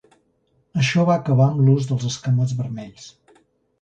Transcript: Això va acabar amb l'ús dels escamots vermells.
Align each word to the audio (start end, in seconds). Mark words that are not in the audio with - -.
Això 0.83 1.03
va 1.09 1.17
acabar 1.21 1.47
amb 1.49 1.61
l'ús 1.67 1.91
dels 1.91 2.07
escamots 2.13 2.59
vermells. 2.63 3.11